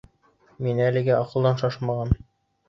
[0.67, 2.17] Мин әлегә аҡылдан шашмағам.